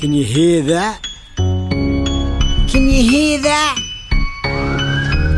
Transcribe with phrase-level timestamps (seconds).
[0.00, 1.02] Can you hear that?
[1.36, 3.76] Can you hear that?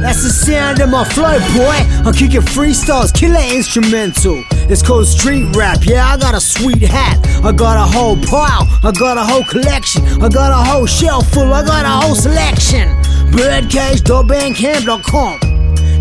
[0.03, 1.81] That's the sound of my flow, boy.
[2.05, 4.45] I'm kicking freestyles, killer instrumental.
[4.69, 5.87] It's called street rap.
[5.87, 7.17] Yeah, I got a sweet hat.
[7.43, 8.69] I got a whole pile.
[8.85, 10.05] I got a whole collection.
[10.23, 11.55] I got a whole shelf full.
[11.55, 12.91] I got a whole selection.
[13.33, 15.41] Birdcage.bandcamp.com.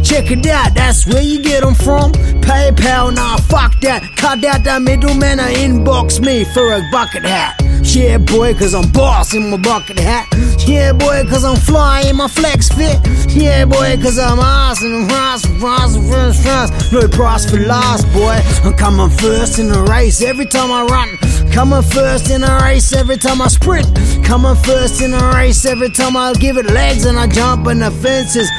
[0.03, 2.11] Check it out, that's where you get them from.
[2.41, 4.03] PayPal, nah, fuck that.
[4.17, 7.55] Cut out that middleman or inbox me for a bucket hat.
[7.81, 10.27] Yeah, boy, cause I'm boss in my bucket hat.
[10.67, 12.99] Yeah, boy, cause I'm fly in my flex fit.
[13.29, 16.93] Yeah, boy, cause I'm awesome and awesome, awesome, first, first.
[16.93, 18.39] No price for last, boy.
[18.63, 21.17] I'm coming first in the race every time I run.
[21.51, 23.87] Coming first in a race every time I sprint.
[24.23, 27.79] Coming first in a race every time I give it legs and I jump in
[27.79, 28.49] the fences.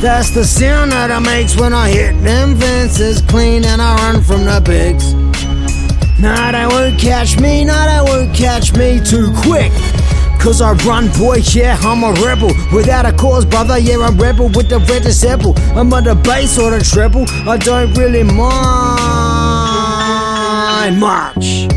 [0.00, 4.22] That's the sound that it makes when I hit them fences clean and I run
[4.22, 5.27] from the pigs.
[6.20, 9.70] Nah, they won't catch me, nah, they won't catch me too quick.
[10.40, 12.50] Cause I run, boy, yeah, I'm a rebel.
[12.72, 15.54] Without a cause, brother, yeah, I'm rebel with the red disciple.
[15.76, 18.38] I'm on the bass or the treble, I don't really mind
[20.98, 21.68] much.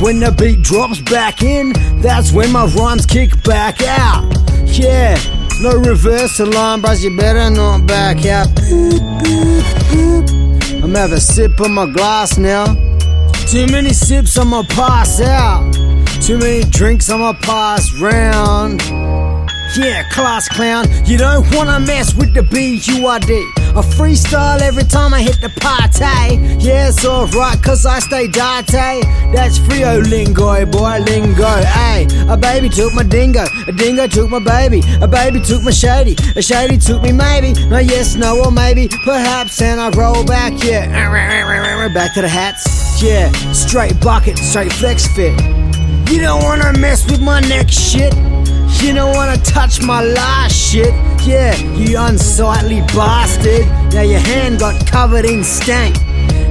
[0.00, 4.32] When the beat drops back in, that's when my rhymes kick back out.
[4.66, 5.18] Yeah,
[5.60, 8.48] no reverse alarm, but you better not back out.
[8.48, 10.84] Boop, boop, boop.
[10.84, 12.89] I'm having a sip of my glass now.
[13.50, 15.72] Too many sips, I'ma pass out.
[16.22, 18.80] Too many drinks, I'ma pass round.
[19.76, 23.32] Yeah, class clown, you don't wanna mess with the B-U-R-D.
[23.58, 26.36] I freestyle every time I hit the party.
[26.64, 29.04] Yeah, it's alright, cause I stay date.
[29.34, 31.44] That's Frio lingo, boy, lingo.
[31.44, 35.72] Ay, a baby took my dingo, a dingo took my baby, a baby took my
[35.72, 37.52] shady, a shady took me maybe.
[37.66, 40.86] No, yes, no, or maybe, perhaps, and I roll back, yeah.
[41.94, 42.64] Back to the hats,
[43.02, 43.30] yeah.
[43.52, 45.38] Straight bucket, straight flex fit.
[46.10, 48.14] You don't wanna mess with my next shit.
[48.82, 50.92] You don't wanna touch my last shit.
[51.26, 53.66] Yeah, you unsightly bastard.
[53.92, 55.96] Now your hand got covered in stank.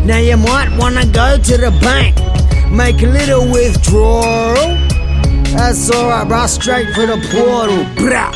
[0.06, 2.16] Now you might wanna go to the bank.
[2.72, 4.78] Make a little withdrawal.
[5.56, 6.46] That's alright, bro.
[6.48, 7.84] Straight for the portal.
[7.96, 8.32] Brah.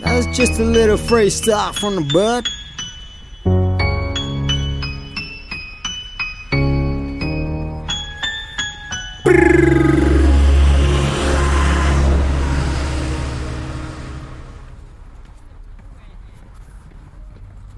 [0.00, 2.48] That was just a little free freestyle from the Burd.
[9.24, 9.57] Brrr.